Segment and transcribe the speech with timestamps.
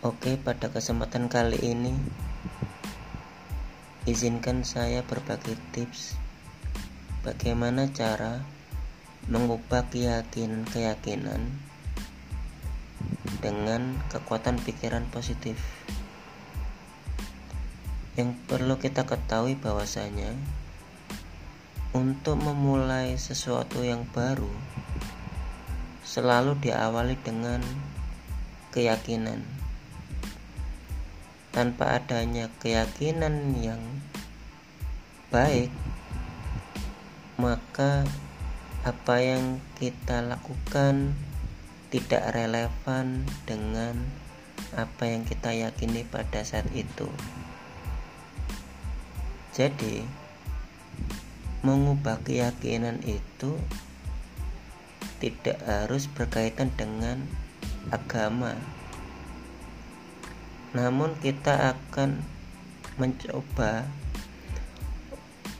[0.00, 1.92] Oke, pada kesempatan kali ini
[4.08, 6.16] izinkan saya berbagi tips
[7.20, 8.40] bagaimana cara
[9.28, 11.52] mengubah keyakinan-keyakinan
[13.44, 15.60] dengan kekuatan pikiran positif.
[18.16, 20.32] Yang perlu kita ketahui bahwasanya
[21.92, 24.48] untuk memulai sesuatu yang baru
[26.08, 27.60] selalu diawali dengan
[28.72, 29.59] keyakinan.
[31.50, 33.82] Tanpa adanya keyakinan yang
[35.34, 35.70] baik,
[37.38, 38.06] maka
[38.86, 41.12] apa yang kita lakukan
[41.90, 43.98] tidak relevan dengan
[44.78, 47.10] apa yang kita yakini pada saat itu.
[49.50, 50.06] Jadi,
[51.66, 53.58] mengubah keyakinan itu
[55.20, 57.26] tidak harus berkaitan dengan
[57.90, 58.56] agama.
[60.70, 62.22] Namun kita akan
[62.96, 63.88] mencoba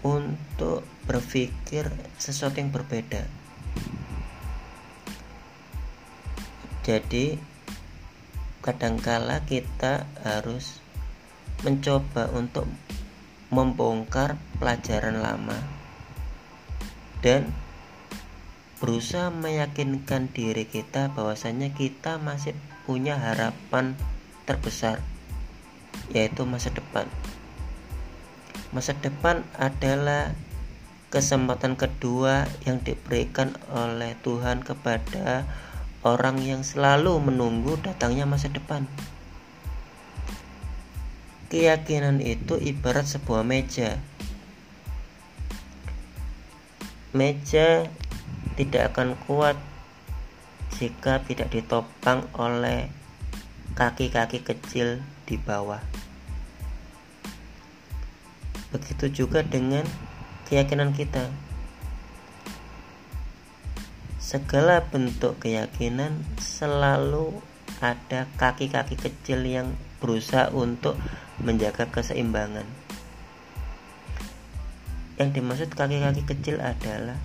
[0.00, 3.26] untuk berpikir sesuatu yang berbeda.
[6.86, 7.36] Jadi
[8.64, 10.80] kadangkala kita harus
[11.60, 12.64] mencoba untuk
[13.52, 15.58] membongkar pelajaran lama
[17.20, 17.52] dan
[18.80, 22.56] berusaha meyakinkan diri kita bahwasanya kita masih
[22.88, 23.92] punya harapan
[24.50, 24.98] terbesar
[26.10, 27.06] yaitu masa depan.
[28.74, 30.34] Masa depan adalah
[31.14, 35.46] kesempatan kedua yang diberikan oleh Tuhan kepada
[36.02, 38.90] orang yang selalu menunggu datangnya masa depan.
[41.50, 43.98] Keyakinan itu ibarat sebuah meja.
[47.10, 47.90] Meja
[48.54, 49.58] tidak akan kuat
[50.78, 52.86] jika tidak ditopang oleh
[53.78, 55.80] kaki-kaki kecil di bawah.
[58.70, 59.82] Begitu juga dengan
[60.46, 61.30] keyakinan kita.
[64.18, 67.42] Segala bentuk keyakinan selalu
[67.82, 70.94] ada kaki-kaki kecil yang berusaha untuk
[71.42, 72.66] menjaga keseimbangan.
[75.18, 77.18] Yang dimaksud kaki-kaki kecil adalah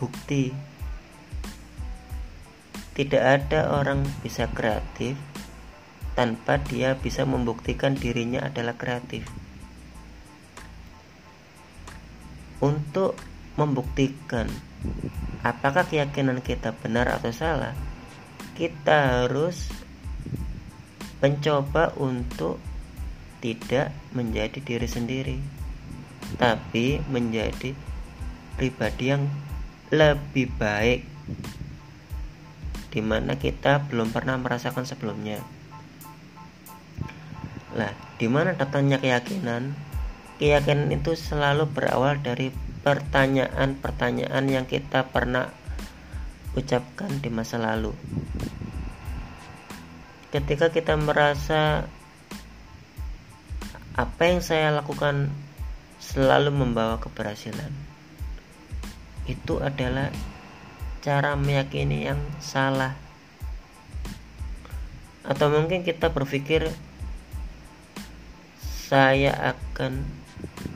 [0.00, 0.56] bukti.
[2.92, 5.16] Tidak ada orang bisa kreatif
[6.12, 9.24] tanpa dia bisa membuktikan dirinya adalah kreatif.
[12.62, 13.18] Untuk
[13.58, 14.46] membuktikan
[15.42, 17.74] apakah keyakinan kita benar atau salah,
[18.54, 19.68] kita harus
[21.22, 22.58] mencoba untuk
[23.42, 25.38] tidak menjadi diri sendiri,
[26.38, 27.74] tapi menjadi
[28.54, 29.26] pribadi yang
[29.90, 31.02] lebih baik,
[32.94, 35.42] di mana kita belum pernah merasakan sebelumnya.
[37.72, 39.72] Lah, di mana datangnya keyakinan?
[40.36, 42.52] Keyakinan itu selalu berawal dari
[42.82, 45.48] pertanyaan-pertanyaan yang kita pernah
[46.52, 47.96] ucapkan di masa lalu.
[50.28, 51.88] Ketika kita merasa
[53.96, 55.32] apa yang saya lakukan
[56.00, 57.72] selalu membawa keberhasilan,
[59.24, 60.12] itu adalah
[61.00, 62.98] cara meyakini yang salah.
[65.22, 66.66] Atau mungkin kita berpikir
[68.92, 70.04] saya akan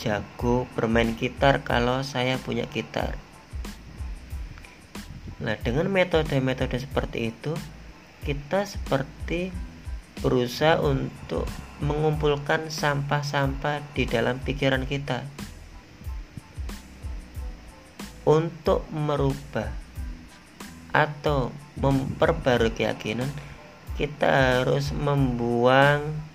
[0.00, 3.20] jago bermain gitar kalau saya punya gitar.
[5.44, 7.52] Nah, dengan metode-metode seperti itu,
[8.24, 9.52] kita seperti
[10.24, 11.44] berusaha untuk
[11.84, 15.28] mengumpulkan sampah-sampah di dalam pikiran kita
[18.24, 19.68] untuk merubah
[20.96, 23.28] atau memperbarui keyakinan
[24.00, 26.27] kita harus membuang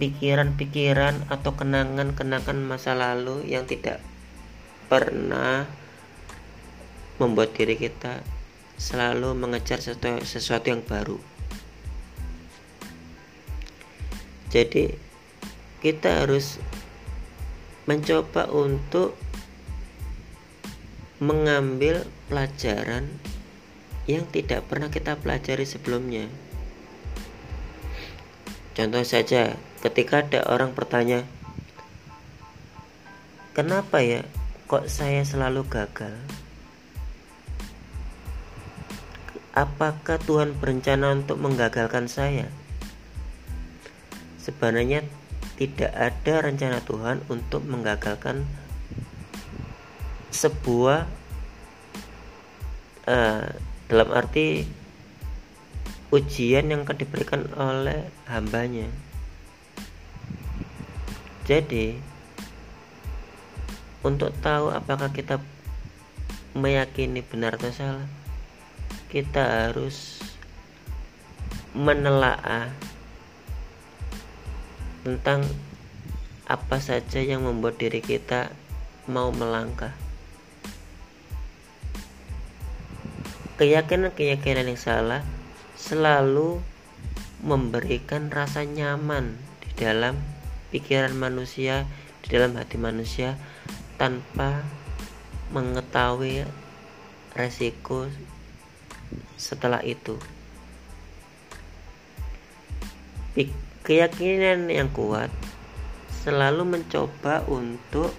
[0.00, 4.00] pikiran-pikiran atau kenangan-kenangan masa lalu yang tidak
[4.88, 5.68] pernah
[7.20, 8.24] membuat diri kita
[8.80, 11.18] selalu mengejar sesuatu, sesuatu yang baru.
[14.52, 14.92] Jadi
[15.80, 16.60] kita harus
[17.88, 19.16] mencoba untuk
[21.22, 23.06] mengambil pelajaran
[24.10, 26.26] yang tidak pernah kita pelajari sebelumnya.
[28.74, 31.26] Contoh saja, ketika ada orang bertanya,
[33.50, 34.22] "Kenapa ya
[34.70, 36.14] kok saya selalu gagal?"
[39.52, 42.48] Apakah Tuhan berencana untuk menggagalkan saya?
[44.40, 45.04] Sebenarnya
[45.60, 48.48] tidak ada rencana Tuhan untuk menggagalkan
[50.32, 51.04] sebuah
[53.04, 53.44] uh,
[53.92, 54.64] dalam arti
[56.08, 58.88] ujian yang diberikan oleh hambanya
[61.42, 61.98] jadi
[64.02, 65.38] untuk tahu apakah kita
[66.52, 68.08] meyakini benar atau salah
[69.12, 70.24] kita harus
[71.76, 72.68] menelaah
[75.02, 75.44] tentang
[76.44, 78.52] apa saja yang membuat diri kita
[79.08, 79.92] mau melangkah.
[83.56, 85.22] Keyakinan-keyakinan yang salah
[85.76, 86.60] selalu
[87.42, 90.31] memberikan rasa nyaman di dalam
[90.72, 91.84] pikiran manusia,
[92.24, 93.36] di dalam hati manusia
[94.00, 94.64] tanpa
[95.52, 96.48] mengetahui
[97.36, 98.08] resiko
[99.36, 100.16] setelah itu.
[103.82, 105.26] Keyakinan yang kuat
[106.22, 108.14] selalu mencoba untuk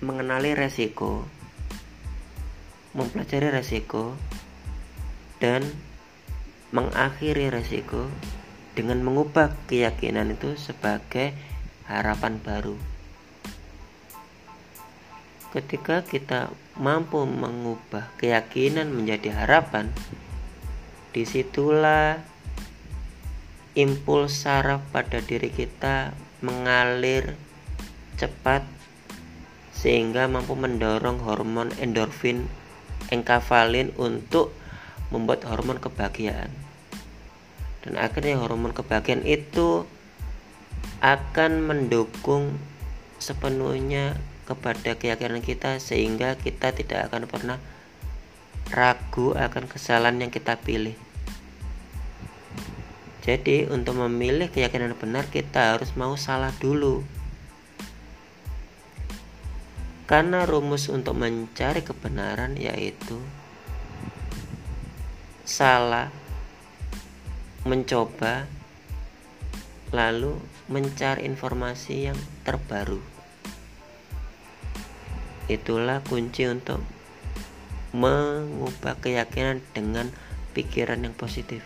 [0.00, 1.28] mengenali resiko,
[2.96, 4.16] mempelajari resiko,
[5.36, 5.60] dan
[6.72, 8.08] mengakhiri resiko
[8.72, 11.36] dengan mengubah keyakinan itu sebagai
[11.88, 12.76] harapan baru.
[15.48, 19.88] Ketika kita mampu mengubah keyakinan menjadi harapan
[21.16, 22.20] di situlah
[23.72, 26.12] impuls saraf pada diri kita
[26.44, 27.32] mengalir
[28.20, 28.60] cepat
[29.72, 32.44] sehingga mampu mendorong hormon endorfin
[33.08, 34.52] enkafalin untuk
[35.08, 36.52] membuat hormon kebahagiaan.
[37.80, 39.88] Dan akhirnya hormon kebahagiaan itu
[40.98, 42.58] akan mendukung
[43.22, 44.18] sepenuhnya
[44.48, 47.58] kepada keyakinan kita sehingga kita tidak akan pernah
[48.72, 50.96] ragu akan kesalahan yang kita pilih.
[53.28, 57.04] Jadi untuk memilih keyakinan benar kita harus mau salah dulu.
[60.08, 63.20] Karena rumus untuk mencari kebenaran yaitu
[65.44, 66.08] salah,
[67.68, 68.48] mencoba,
[69.88, 70.36] lalu
[70.68, 73.00] mencari informasi yang terbaru.
[75.48, 76.84] Itulah kunci untuk
[77.96, 80.12] mengubah keyakinan dengan
[80.52, 81.64] pikiran yang positif.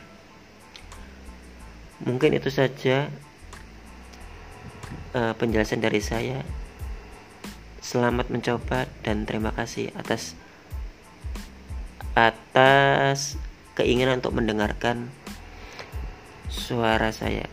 [2.07, 3.11] Mungkin itu saja
[5.19, 6.47] uh, penjelasan dari saya.
[7.83, 10.39] Selamat mencoba dan terima kasih atas
[12.15, 13.35] atas
[13.75, 15.11] keinginan untuk mendengarkan
[16.47, 17.51] suara saya